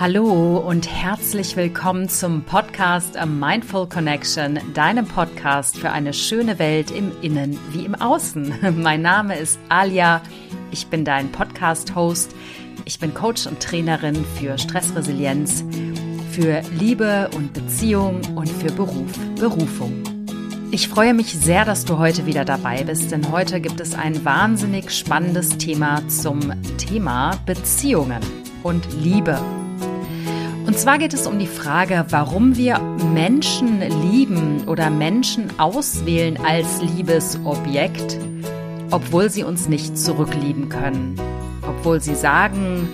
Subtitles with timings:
[0.00, 6.92] Hallo und herzlich willkommen zum Podcast A Mindful Connection, deinem Podcast für eine schöne Welt
[6.92, 8.76] im Innen wie im Außen.
[8.80, 10.22] Mein Name ist Alia,
[10.70, 12.32] ich bin dein Podcast-Host,
[12.84, 15.64] ich bin Coach und Trainerin für Stressresilienz,
[16.30, 20.04] für Liebe und Beziehung und für Beruf, Berufung.
[20.70, 24.24] Ich freue mich sehr, dass du heute wieder dabei bist, denn heute gibt es ein
[24.24, 26.38] wahnsinnig spannendes Thema zum
[26.76, 28.20] Thema Beziehungen
[28.62, 29.40] und Liebe.
[30.68, 36.82] Und zwar geht es um die Frage, warum wir Menschen lieben oder Menschen auswählen als
[36.82, 38.18] Liebesobjekt,
[38.90, 41.18] obwohl sie uns nicht zurücklieben können.
[41.66, 42.86] Obwohl sie sagen,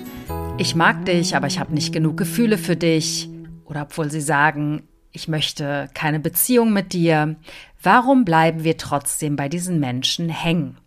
[0.57, 3.29] ich mag dich, aber ich habe nicht genug Gefühle für dich.
[3.65, 7.35] Oder obwohl sie sagen, ich möchte keine Beziehung mit dir.
[7.83, 10.79] Warum bleiben wir trotzdem bei diesen Menschen hängen?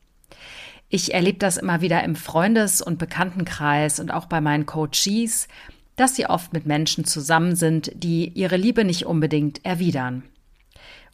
[0.88, 5.50] Ich erlebe das immer wieder im Freundes- und Bekanntenkreis und auch bei meinen Coaches,
[5.98, 10.24] dass sie oft mit Menschen zusammen sind, die ihre Liebe nicht unbedingt erwidern.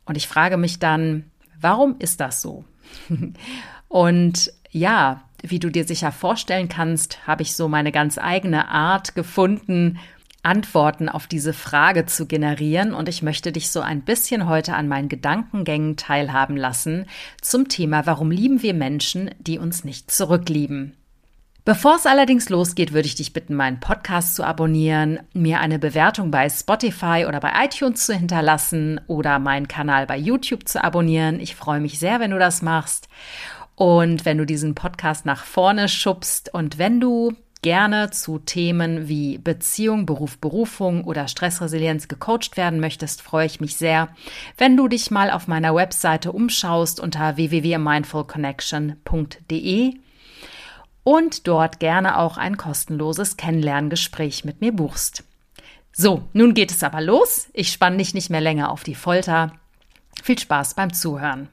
[0.06, 2.66] Und ich frage mich dann, warum ist das so?
[3.88, 9.16] Und ja, wie du dir sicher vorstellen kannst, habe ich so meine ganz eigene Art
[9.16, 10.00] gefunden,
[10.42, 14.90] Antworten auf diese Frage zu generieren und ich möchte dich so ein bisschen heute an
[14.90, 17.06] meinen Gedankengängen teilhaben lassen
[17.42, 20.97] zum Thema, warum lieben wir Menschen, die uns nicht zurücklieben.
[21.66, 26.30] Bevor es allerdings losgeht, würde ich dich bitten, meinen Podcast zu abonnieren, mir eine Bewertung
[26.30, 31.39] bei Spotify oder bei iTunes zu hinterlassen oder meinen Kanal bei YouTube zu abonnieren.
[31.39, 33.08] Ich freue mich sehr, wenn du das machst
[33.75, 39.38] und wenn du diesen Podcast nach vorne schubst und wenn du gerne zu Themen wie
[39.38, 44.09] Beziehung, Beruf, Berufung oder Stressresilienz gecoacht werden möchtest, freue ich mich sehr,
[44.58, 49.94] wenn du dich mal auf meiner Webseite umschaust unter www.mindfulconnection.de
[51.04, 55.23] und dort gerne auch ein kostenloses Kennenlerngespräch mit mir buchst.
[55.92, 57.48] So, nun geht es aber los.
[57.54, 59.54] Ich spanne dich nicht mehr länger auf die Folter.
[60.24, 61.50] Viel Spaß beim Zuhören.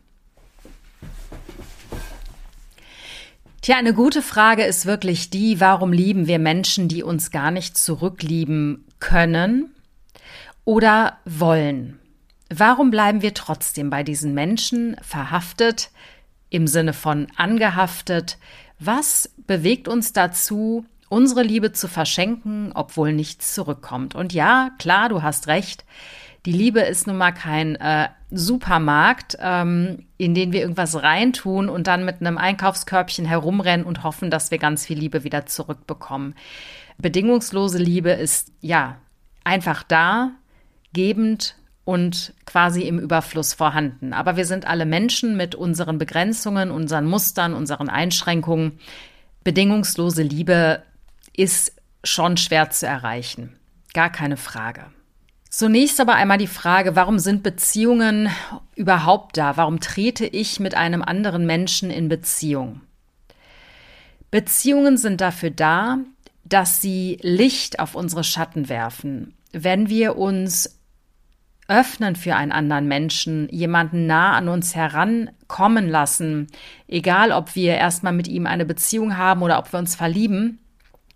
[3.60, 7.76] Tja, eine gute Frage ist wirklich die, warum lieben wir Menschen, die uns gar nicht
[7.76, 9.74] zurücklieben können
[10.64, 11.98] oder wollen?
[12.48, 15.90] Warum bleiben wir trotzdem bei diesen Menschen verhaftet,
[16.48, 18.38] im Sinne von angehaftet,
[18.80, 24.14] was bewegt uns dazu, unsere Liebe zu verschenken, obwohl nichts zurückkommt?
[24.14, 25.84] Und ja, klar, du hast recht.
[26.46, 31.86] Die Liebe ist nun mal kein äh, Supermarkt, ähm, in den wir irgendwas reintun und
[31.86, 36.34] dann mit einem Einkaufskörbchen herumrennen und hoffen, dass wir ganz viel Liebe wieder zurückbekommen.
[36.96, 38.96] Bedingungslose Liebe ist ja
[39.44, 40.30] einfach da,
[40.94, 44.12] gebend und quasi im Überfluss vorhanden.
[44.12, 48.78] Aber wir sind alle Menschen mit unseren Begrenzungen, unseren Mustern, unseren Einschränkungen.
[49.44, 50.82] Bedingungslose Liebe
[51.36, 51.72] ist
[52.04, 53.56] schon schwer zu erreichen.
[53.92, 54.86] Gar keine Frage.
[55.48, 58.30] Zunächst aber einmal die Frage, warum sind Beziehungen
[58.76, 59.56] überhaupt da?
[59.56, 62.82] Warum trete ich mit einem anderen Menschen in Beziehung?
[64.30, 65.98] Beziehungen sind dafür da,
[66.44, 69.34] dass sie Licht auf unsere Schatten werfen.
[69.52, 70.79] Wenn wir uns
[71.70, 76.48] öffnen für einen anderen Menschen, jemanden nah an uns herankommen lassen,
[76.88, 80.58] egal ob wir erstmal mit ihm eine Beziehung haben oder ob wir uns verlieben,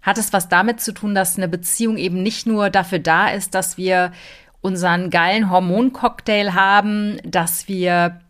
[0.01, 3.55] hat es was damit zu tun, dass eine Beziehung eben nicht nur dafür da ist,
[3.55, 4.13] dass wir
[4.61, 8.21] unseren geilen Hormoncocktail haben, dass wir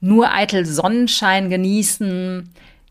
[0.00, 2.50] nur eitel Sonnenschein genießen,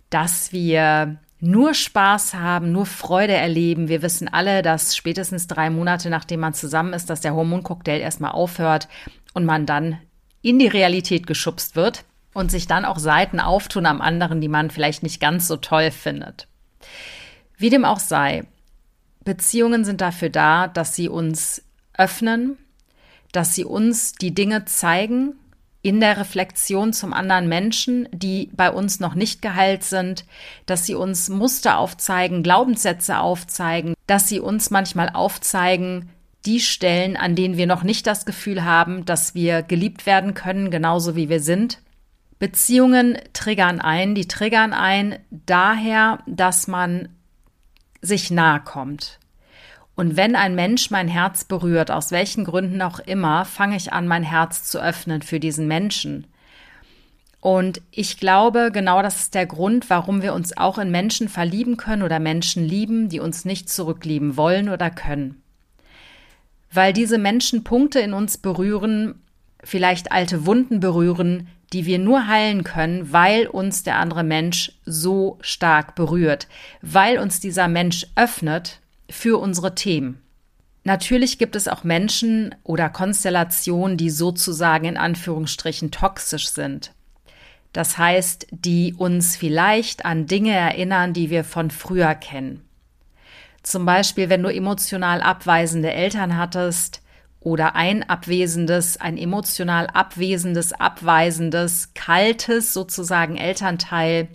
[0.10, 3.88] dass wir nur Spaß haben, nur Freude erleben.
[3.88, 8.32] Wir wissen alle, dass spätestens drei Monate nachdem man zusammen ist, dass der Hormoncocktail erstmal
[8.32, 8.88] aufhört
[9.34, 9.98] und man dann
[10.44, 14.70] in die Realität geschubst wird und sich dann auch Seiten auftun am anderen, die man
[14.70, 16.48] vielleicht nicht ganz so toll findet.
[17.58, 18.44] Wie dem auch sei,
[19.24, 21.64] Beziehungen sind dafür da, dass sie uns
[21.98, 22.58] öffnen,
[23.32, 25.36] dass sie uns die Dinge zeigen,
[25.82, 30.26] in der Reflexion zum anderen Menschen, die bei uns noch nicht geheilt sind,
[30.66, 36.10] dass sie uns Muster aufzeigen, Glaubenssätze aufzeigen, dass sie uns manchmal aufzeigen,
[36.46, 40.72] die Stellen, an denen wir noch nicht das Gefühl haben, dass wir geliebt werden können,
[40.72, 41.80] genauso wie wir sind.
[42.40, 47.10] Beziehungen triggern ein, die triggern ein daher, dass man
[48.02, 49.20] sich nahe kommt,
[50.02, 54.08] und wenn ein Mensch mein Herz berührt, aus welchen Gründen auch immer, fange ich an,
[54.08, 56.26] mein Herz zu öffnen für diesen Menschen.
[57.40, 61.78] Und ich glaube, genau das ist der Grund, warum wir uns auch in Menschen verlieben
[61.78, 65.44] können oder Menschen lieben, die uns nicht zurücklieben wollen oder können.
[66.74, 69.22] Weil diese Menschen Punkte in uns berühren,
[69.64, 75.38] vielleicht alte Wunden berühren, die wir nur heilen können, weil uns der andere Mensch so
[75.42, 76.48] stark berührt,
[76.82, 78.82] weil uns dieser Mensch öffnet
[79.12, 80.22] für unsere Themen.
[80.84, 86.94] Natürlich gibt es auch Menschen oder Konstellationen, die sozusagen in Anführungsstrichen toxisch sind.
[87.72, 92.62] Das heißt, die uns vielleicht an Dinge erinnern, die wir von früher kennen.
[93.64, 97.02] Zum Beispiel, wenn du emotional abweisende Eltern hattest
[97.40, 104.30] oder ein abwesendes, ein emotional abwesendes, abweisendes, kaltes sozusagen Elternteil,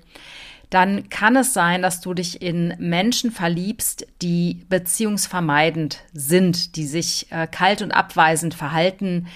[0.71, 7.31] dann kann es sein, dass du dich in Menschen verliebst, die beziehungsvermeidend sind, die sich
[7.31, 9.29] äh, kalt und abweisend verhalten.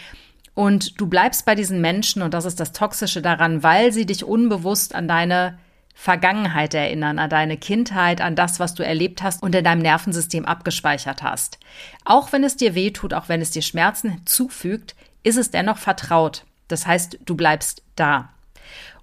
[0.55, 4.25] Und du bleibst bei diesen Menschen, und das ist das Toxische daran, weil sie dich
[4.25, 5.59] unbewusst an deine
[5.95, 10.47] Vergangenheit erinnern, an deine Kindheit, an das, was du erlebt hast und in deinem Nervensystem
[10.47, 11.59] abgespeichert hast.
[12.05, 15.79] Auch wenn es dir weh tut, auch wenn es dir Schmerzen zufügt, ist es dennoch
[15.79, 16.45] vertraut.
[16.69, 18.31] Das heißt, du bleibst da.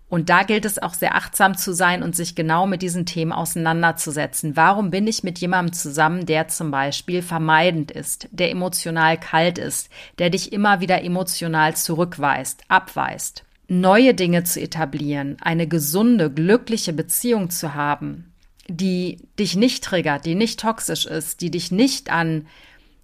[0.10, 3.34] Und da gilt es auch sehr achtsam zu sein und sich genau mit diesen Themen
[3.34, 4.56] auseinanderzusetzen.
[4.56, 9.90] Warum bin ich mit jemandem zusammen, der zum Beispiel vermeidend ist, der emotional kalt ist,
[10.18, 13.44] der dich immer wieder emotional zurückweist, abweist?
[13.68, 18.34] Neue Dinge zu etablieren, eine gesunde, glückliche Beziehung zu haben,
[18.70, 22.48] die dich nicht triggert, die nicht toxisch ist, die dich nicht an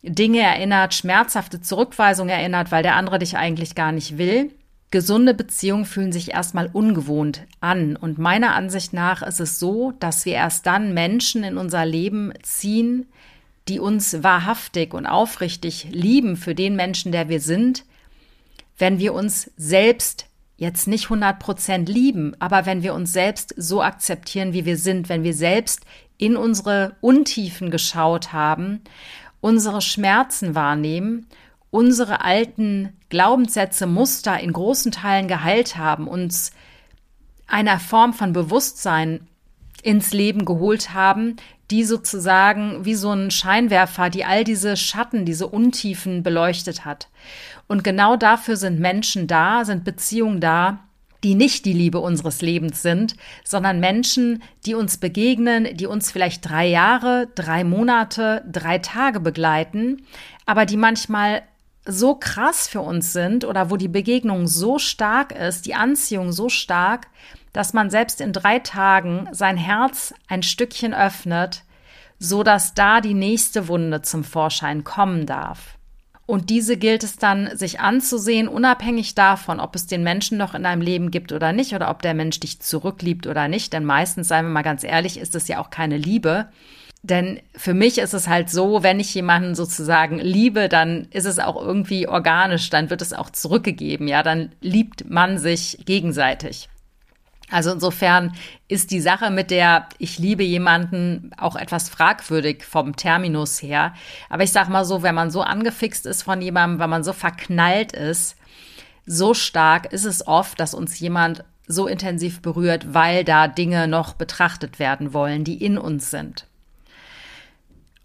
[0.03, 4.51] Dinge erinnert, schmerzhafte Zurückweisung erinnert, weil der andere dich eigentlich gar nicht will,
[4.93, 7.95] Gesunde Beziehungen fühlen sich erstmal ungewohnt an.
[7.95, 12.31] Und meiner Ansicht nach ist es so, dass wir erst dann Menschen in unser Leben
[12.43, 13.07] ziehen,
[13.67, 17.85] die uns wahrhaftig und aufrichtig lieben für den Menschen, der wir sind,
[18.77, 23.81] wenn wir uns selbst jetzt nicht 100 Prozent lieben, aber wenn wir uns selbst so
[23.81, 25.87] akzeptieren, wie wir sind, wenn wir selbst
[26.19, 28.81] in unsere Untiefen geschaut haben,
[29.41, 31.25] unsere Schmerzen wahrnehmen
[31.73, 36.51] unsere alten Glaubenssätze, Muster in großen Teilen geheilt haben, uns
[37.47, 39.27] einer Form von Bewusstsein
[39.81, 41.35] ins Leben geholt haben,
[41.71, 47.09] die sozusagen wie so ein Scheinwerfer, die all diese Schatten, diese Untiefen beleuchtet hat.
[47.67, 50.83] Und genau dafür sind Menschen da, sind Beziehungen da,
[51.23, 56.47] die nicht die Liebe unseres Lebens sind, sondern Menschen, die uns begegnen, die uns vielleicht
[56.47, 60.05] drei Jahre, drei Monate, drei Tage begleiten,
[60.45, 61.41] aber die manchmal
[61.85, 66.49] so krass für uns sind oder wo die Begegnung so stark ist, die Anziehung so
[66.49, 67.07] stark,
[67.51, 71.63] dass man selbst in drei Tagen sein Herz ein Stückchen öffnet,
[72.19, 75.77] so dass da die nächste Wunde zum Vorschein kommen darf.
[76.25, 80.63] Und diese gilt es dann, sich anzusehen, unabhängig davon, ob es den Menschen noch in
[80.63, 83.73] deinem Leben gibt oder nicht, oder ob der Mensch dich zurückliebt oder nicht.
[83.73, 86.47] Denn meistens, seien wir mal ganz ehrlich, ist es ja auch keine Liebe,
[87.03, 91.37] denn für mich ist es halt so, wenn ich jemanden sozusagen liebe, dann ist es
[91.37, 96.69] auch irgendwie organisch, dann wird es auch zurückgegeben, ja, dann liebt man sich gegenseitig.
[97.51, 98.33] Also insofern
[98.69, 103.93] ist die Sache mit der ich liebe jemanden auch etwas fragwürdig vom Terminus her.
[104.29, 107.11] Aber ich sag mal so, wenn man so angefixt ist von jemandem, wenn man so
[107.11, 108.37] verknallt ist,
[109.05, 114.13] so stark ist es oft, dass uns jemand so intensiv berührt, weil da Dinge noch
[114.13, 116.47] betrachtet werden wollen, die in uns sind.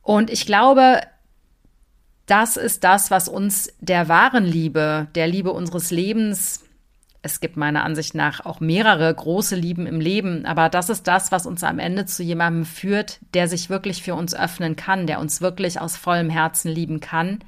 [0.08, 1.02] Und ich glaube,
[2.24, 6.64] das ist das, was uns der wahren Liebe, der Liebe unseres Lebens,
[7.20, 11.30] es gibt meiner Ansicht nach auch mehrere große Lieben im Leben, aber das ist das,
[11.30, 15.20] was uns am Ende zu jemandem führt, der sich wirklich für uns öffnen kann, der
[15.20, 17.40] uns wirklich aus vollem Herzen lieben kann.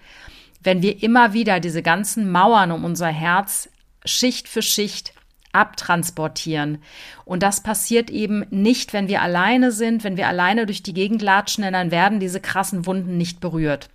[0.63, 3.71] Wenn wir immer wieder diese ganzen Mauern um unser Herz
[4.05, 5.15] Schicht für Schicht
[5.53, 6.79] abtransportieren.
[7.25, 11.23] Und das passiert eben nicht, wenn wir alleine sind, wenn wir alleine durch die Gegend
[11.23, 13.89] latschen, denn dann werden diese krassen Wunden nicht berührt.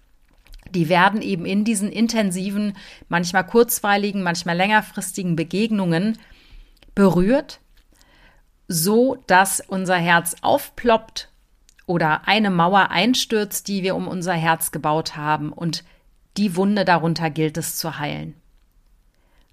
[0.72, 2.76] Die werden eben in diesen intensiven,
[3.08, 6.18] manchmal kurzweiligen, manchmal längerfristigen Begegnungen
[6.96, 7.60] berührt,
[8.68, 11.30] so dass unser Herz aufploppt
[11.86, 15.84] oder eine Mauer einstürzt, die wir um unser Herz gebaut haben und
[16.36, 18.34] die Wunde darunter gilt es zu heilen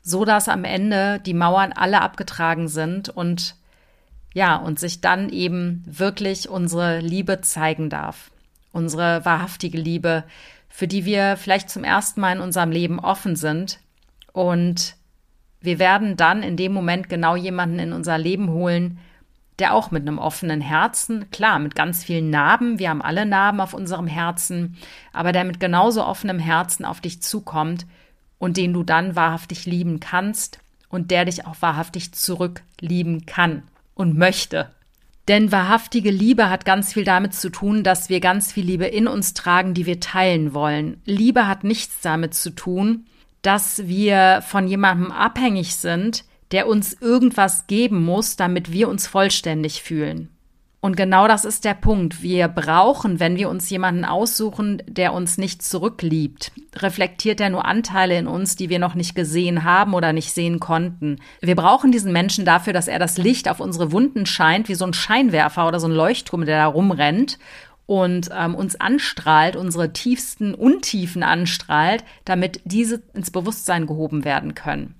[0.03, 3.57] so dass am Ende die Mauern alle abgetragen sind und
[4.35, 8.31] ja, und sich dann eben wirklich unsere Liebe zeigen darf.
[8.73, 10.25] Unsere wahrhaftige Liebe,
[10.71, 13.79] für die wir vielleicht zum ersten Mal in unserem Leben offen sind.
[14.33, 14.97] Und
[15.61, 18.99] wir werden dann in dem Moment genau jemanden in unser Leben holen,
[19.59, 23.61] der auch mit einem offenen Herzen, klar, mit ganz vielen Narben, wir haben alle Narben
[23.61, 24.79] auf unserem Herzen,
[25.13, 27.87] aber der mit genauso offenem Herzen auf dich zukommt
[28.43, 30.59] und den du dann wahrhaftig lieben kannst
[30.89, 33.63] und der dich auch wahrhaftig zurücklieben kann
[33.95, 34.69] und möchte.
[35.29, 39.07] Denn wahrhaftige Liebe hat ganz viel damit zu tun, dass wir ganz viel Liebe in
[39.07, 41.01] uns tragen, die wir teilen wollen.
[41.05, 43.07] Liebe hat nichts damit zu tun,
[43.43, 49.85] dass wir von jemandem abhängig sind, der uns irgendwas geben muss, damit wir uns vollständig
[49.85, 50.31] fühlen.
[50.85, 52.23] Und genau das ist der Punkt.
[52.25, 58.19] Wir brauchen, wenn wir uns jemanden aussuchen, der uns nicht zurückliebt, reflektiert er nur Anteile
[58.19, 61.21] in uns, die wir noch nicht gesehen haben oder nicht sehen konnten.
[61.41, 64.85] Wir brauchen diesen Menschen dafür, dass er das Licht auf unsere Wunden scheint, wie so
[64.85, 67.39] ein Scheinwerfer oder so ein Leuchtturm, der da rumrennt
[67.87, 74.97] und ähm, uns anstrahlt, unsere tiefsten Untiefen anstrahlt, damit diese ins Bewusstsein gehoben werden können.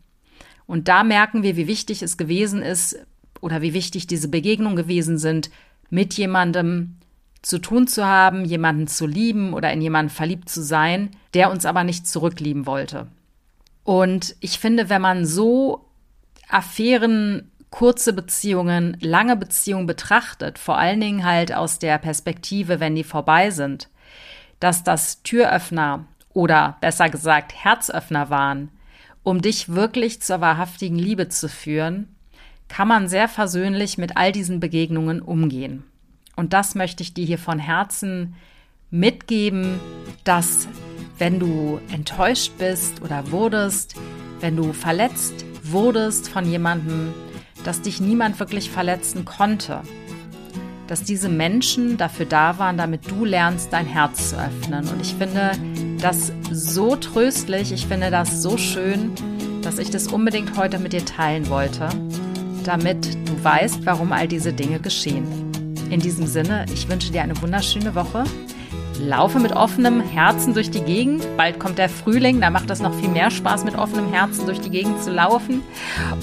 [0.67, 3.05] Und da merken wir, wie wichtig es gewesen ist
[3.41, 5.51] oder wie wichtig diese Begegnungen gewesen sind,
[5.93, 6.97] mit jemandem
[7.43, 11.67] zu tun zu haben, jemanden zu lieben oder in jemanden verliebt zu sein, der uns
[11.67, 13.09] aber nicht zurücklieben wollte.
[13.85, 15.85] Und ich finde, wenn man so
[16.49, 23.05] Affären, kurze Beziehungen, lange Beziehungen betrachtet, vor allen Dingen halt aus der Perspektive, wenn die
[23.05, 23.91] vorbei sind,
[24.61, 28.71] dass das Türöffner oder besser gesagt Herzöffner waren,
[29.23, 32.12] um dich wirklich zur wahrhaftigen Liebe zu führen,
[32.73, 35.85] kann man sehr versöhnlich mit all diesen Begegnungen umgehen.
[36.37, 38.35] Und das möchte ich dir hier von Herzen
[38.91, 39.79] mitgeben,
[40.25, 40.69] dass
[41.19, 43.97] wenn du enttäuscht bist oder wurdest,
[44.41, 47.13] wenn du verletzt wurdest von jemandem,
[47.63, 49.83] dass dich niemand wirklich verletzen konnte,
[50.87, 54.89] dass diese Menschen dafür da waren, damit du lernst, dein Herz zu öffnen.
[54.89, 55.53] Und ich finde
[56.01, 59.13] das so tröstlich, ich finde das so schön,
[59.61, 61.91] dass ich das unbedingt heute mit dir teilen wollte
[62.63, 65.27] damit du weißt, warum all diese Dinge geschehen.
[65.91, 68.25] In diesem Sinne, ich wünsche dir eine wunderschöne Woche.
[69.01, 71.27] Laufe mit offenem Herzen durch die Gegend.
[71.37, 74.61] Bald kommt der Frühling, da macht das noch viel mehr Spaß, mit offenem Herzen durch
[74.61, 75.63] die Gegend zu laufen.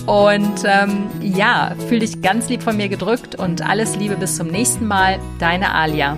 [0.06, 4.48] Und ähm, ja, fühl dich ganz lieb von mir gedrückt und alles Liebe bis zum
[4.48, 5.20] nächsten Mal.
[5.40, 6.18] Deine Alia.